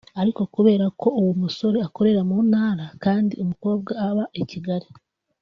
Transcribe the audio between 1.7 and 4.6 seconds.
akorera mu ntara kandi umukobwa aba i